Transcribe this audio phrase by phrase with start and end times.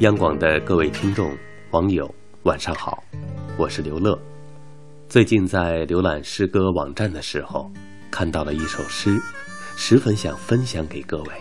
[0.00, 1.36] 央广的各位听众、
[1.72, 2.10] 网友，
[2.44, 3.04] 晚上好，
[3.58, 4.18] 我是刘乐。
[5.10, 7.70] 最近在浏览诗歌网站的时候，
[8.10, 9.20] 看到了一首诗，
[9.76, 11.32] 十分想分享给各位。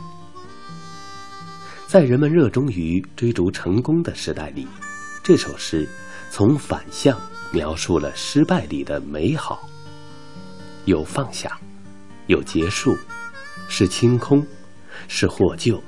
[1.87, 4.67] 在人们热衷于追逐成功的时代里，
[5.23, 5.87] 这首诗
[6.29, 7.17] 从反向
[7.53, 9.69] 描述了失败里的美好：
[10.83, 11.57] 有放下，
[12.27, 12.93] 有结束，
[13.69, 14.45] 是清空，
[15.07, 15.81] 是获救。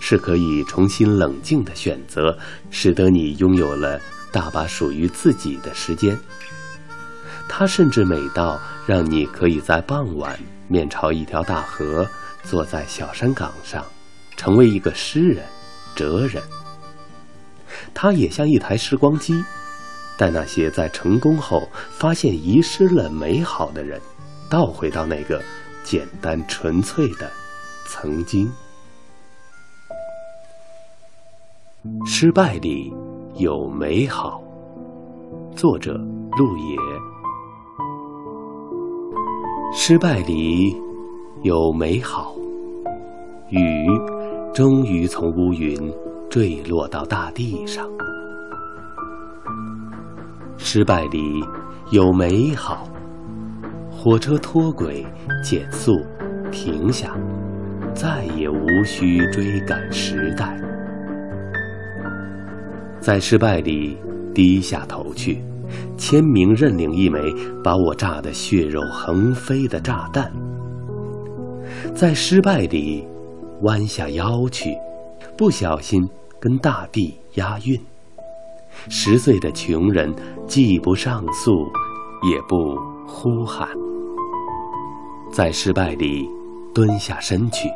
[0.00, 2.36] 是可以重新冷静的选择，
[2.70, 4.00] 使得你拥有了
[4.32, 6.18] 大把属于自己的时间。
[7.48, 12.08] 它甚至美到让你可以在傍晚面朝一条大河，
[12.42, 13.84] 坐在小山岗上，
[14.36, 15.44] 成为一个诗人、
[15.94, 16.42] 哲人。
[17.92, 19.44] 它也像一台时光机，
[20.16, 24.00] 带那些在成功后发现遗失了美好的人，
[24.48, 25.42] 倒回到那个
[25.82, 27.30] 简单纯粹的
[27.86, 28.50] 曾经。
[32.04, 32.92] 失败里
[33.36, 34.42] 有美好。
[35.56, 35.94] 作者：
[36.36, 36.76] 陆野。
[39.72, 40.76] 失败里
[41.42, 42.34] 有美好。
[43.48, 43.58] 雨
[44.52, 45.74] 终于从乌云
[46.28, 47.88] 坠落到大地上。
[50.58, 51.42] 失败里
[51.92, 52.86] 有美好。
[53.90, 55.06] 火车脱轨，
[55.42, 55.92] 减速，
[56.52, 57.16] 停下，
[57.94, 60.60] 再也无需追赶时代。
[63.00, 63.96] 在失败里
[64.34, 65.42] 低下头去，
[65.96, 67.18] 签名认领一枚
[67.64, 70.30] 把我炸得血肉横飞的炸弹。
[71.94, 73.06] 在失败里
[73.62, 74.76] 弯下腰去，
[75.36, 76.06] 不小心
[76.38, 77.80] 跟大地押韵。
[78.88, 80.14] 十岁的穷人
[80.46, 81.52] 既不上诉，
[82.22, 83.68] 也不呼喊。
[85.32, 86.28] 在失败里
[86.74, 87.68] 蹲下身去，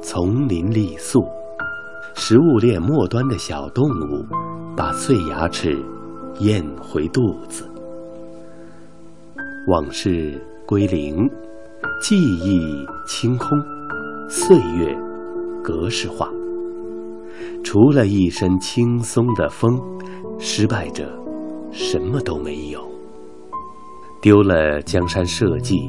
[0.00, 1.24] 丛林立树。
[2.20, 4.26] 食物链末端的小动物，
[4.76, 5.80] 把碎牙齿
[6.40, 7.64] 咽回肚子。
[9.68, 11.30] 往事归零，
[12.02, 13.48] 记忆清空，
[14.28, 14.92] 岁月
[15.62, 16.28] 格式化。
[17.62, 19.80] 除了一身轻松的风，
[20.40, 21.08] 失败者
[21.70, 22.84] 什么都没有。
[24.20, 25.88] 丢了江山社稷，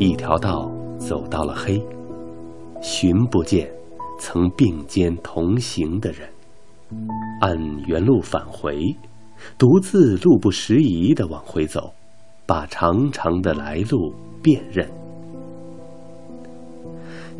[0.00, 1.80] 一条道走到了黑，
[2.82, 3.72] 寻不见。
[4.18, 6.28] 曾并肩同行的人，
[7.40, 7.56] 按
[7.86, 8.94] 原路返回，
[9.56, 11.92] 独自路不拾遗的往回走，
[12.44, 14.12] 把长长的来路
[14.42, 14.88] 辨认。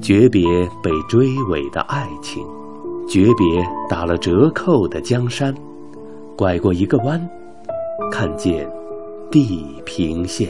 [0.00, 0.44] 诀别
[0.80, 2.40] 被追尾的爱情，
[3.08, 5.52] 诀别打了折扣的江山，
[6.36, 7.28] 拐过一个弯，
[8.12, 8.70] 看见
[9.28, 10.48] 地平线。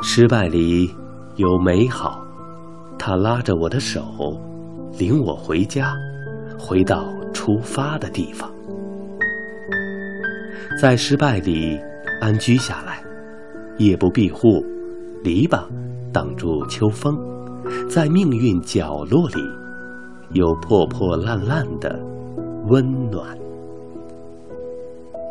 [0.00, 0.88] 失败里
[1.34, 2.27] 有美好。
[2.98, 4.02] 他拉着我的手，
[4.98, 5.94] 领我回家，
[6.58, 8.50] 回到出发的地方。
[10.80, 11.78] 在失败里
[12.20, 13.02] 安居下来，
[13.78, 14.48] 夜不闭户，
[15.22, 15.64] 篱笆
[16.12, 17.16] 挡住秋风。
[17.88, 19.42] 在命运角落里，
[20.32, 21.98] 有破破烂烂的
[22.66, 23.36] 温暖。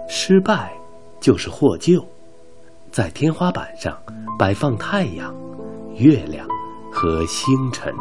[0.07, 0.73] 失败
[1.19, 2.03] 就是获救，
[2.91, 3.97] 在天花板上
[4.37, 5.35] 摆放太阳、
[5.95, 6.47] 月亮。
[6.99, 7.93] 和星辰，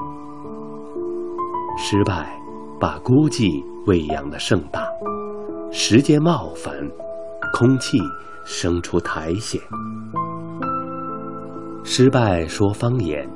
[1.77, 2.41] 失败
[2.81, 4.89] 把孤寂喂养的盛大，
[5.71, 6.75] 时间冒犯，
[7.53, 7.99] 空气
[8.47, 9.61] 生出苔藓。
[11.85, 13.29] 失败说方言，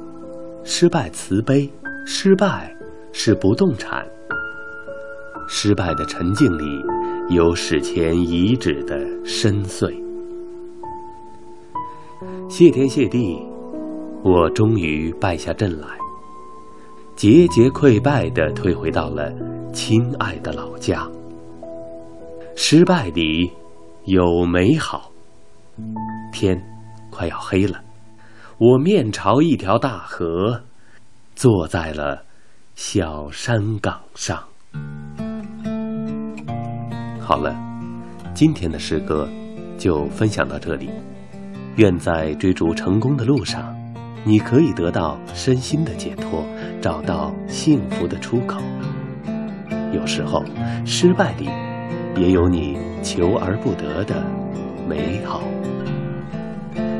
[0.65, 1.71] 失败慈悲，
[2.06, 2.75] 失败
[3.12, 4.03] 是不动产。
[5.47, 6.82] 失败的沉静里
[7.28, 9.94] 有史前遗址的深邃。
[12.48, 13.49] 谢天谢地。
[14.22, 15.88] 我终于败下阵来，
[17.16, 19.32] 节节溃败地退回到了
[19.72, 21.08] 亲爱的老家。
[22.54, 23.50] 失败里
[24.04, 25.10] 有美好。
[26.32, 26.62] 天
[27.10, 27.80] 快要黑了，
[28.59, 30.60] 我面朝一条大河，
[31.34, 32.22] 坐在了
[32.74, 34.39] 小山岗上。
[37.18, 37.56] 好了，
[38.34, 39.27] 今天的诗歌
[39.78, 40.91] 就分享到这里。
[41.77, 43.74] 愿在追逐成功的路上。
[44.22, 46.44] 你可以得到身心的解脱，
[46.80, 48.60] 找到幸福的出口。
[49.92, 50.44] 有时候，
[50.84, 51.48] 失败里
[52.16, 54.22] 也有你求而不得的
[54.88, 55.42] 美好。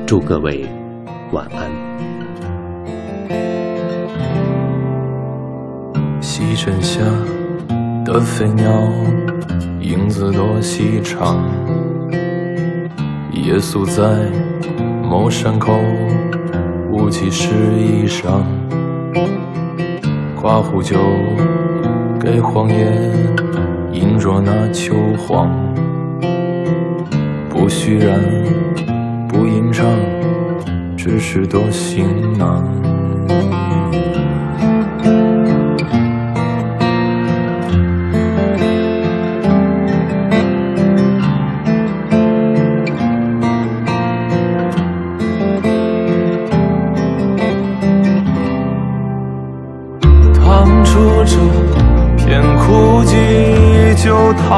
[0.07, 0.67] 祝各位
[1.33, 1.71] 晚安。
[6.21, 7.01] 西沉下
[8.05, 8.73] 的飞鸟，
[9.81, 11.45] 影子多细长。
[13.33, 14.03] 夜宿在
[15.03, 15.79] 某山口。
[16.93, 17.49] 雾气湿
[17.79, 18.43] 衣裳，
[20.41, 20.99] 刮胡酒，
[22.19, 22.85] 给荒野
[23.93, 25.49] 印着那秋黄，
[27.49, 28.21] 不虚然，
[29.29, 29.87] 不吟唱，
[30.97, 32.05] 只是多行
[32.37, 32.65] 囊。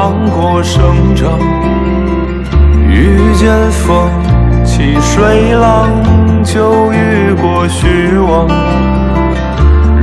[0.03, 1.39] 趟过生长，
[2.89, 4.09] 遇见风
[4.65, 5.89] 起水浪，
[6.43, 8.45] 就遇过虚妄。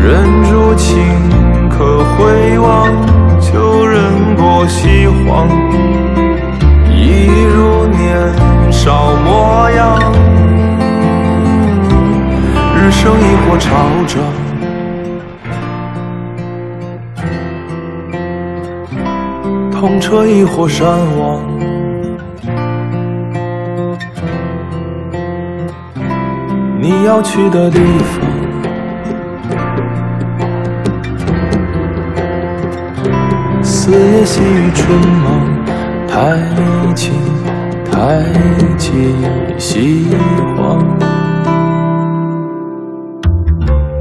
[0.03, 0.97] 人如情
[1.69, 2.89] 可回望，
[3.43, 4.01] 就忍
[4.37, 5.47] 过西荒。
[6.89, 9.99] 一如年少模样，
[12.75, 13.69] 日升亦或潮
[14.07, 14.50] 涨。
[19.81, 20.87] 痛彻亦或山
[21.19, 21.41] 亡，
[26.79, 28.21] 你要去的地方，
[33.63, 35.49] 四野细雨春忙，
[36.07, 36.37] 太
[36.95, 37.15] 近
[37.91, 38.23] 太
[38.77, 39.17] 近
[39.59, 40.09] 西
[40.59, 40.79] 荒，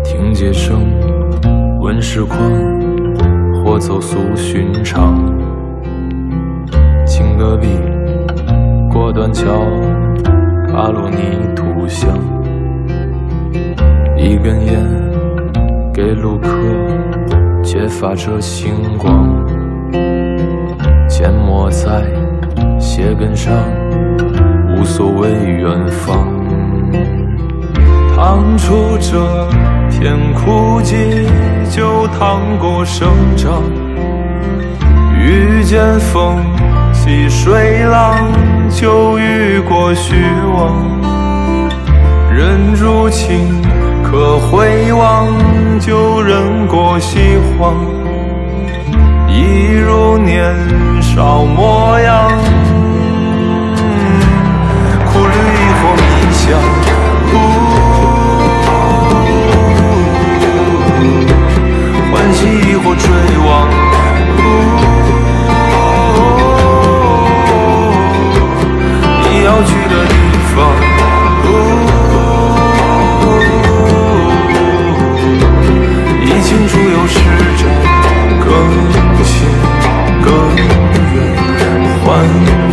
[0.04, 0.82] 听街声
[1.80, 2.38] 闻时况，
[3.64, 5.39] 或走俗寻常。
[7.40, 7.70] 隔壁
[8.92, 9.46] 过断桥，
[10.68, 11.18] 卡罗尼
[11.56, 12.10] 图像，
[14.18, 14.86] 一根烟
[15.94, 16.50] 给路客，
[17.64, 19.26] 揭发着星光，
[21.08, 22.04] 缄默在
[22.78, 23.54] 鞋跟上，
[24.76, 26.28] 无所谓远方。
[28.18, 29.18] 趟出这
[29.90, 30.94] 片枯寂，
[31.74, 33.08] 就趟过生
[33.38, 33.64] 长，
[35.18, 36.36] 遇见风。
[37.10, 38.32] 细水浪，
[38.70, 40.14] 就遇过虚
[40.54, 40.76] 妄。
[42.32, 43.60] 人如情，
[44.04, 45.28] 可回望，
[45.80, 47.76] 就忍过西荒。
[49.28, 50.54] 一如年
[51.02, 52.30] 少模样，
[55.12, 56.46] 苦旅亦或迷香，
[62.12, 63.10] 欢喜亦或追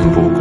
[0.00, 0.39] 早春不过。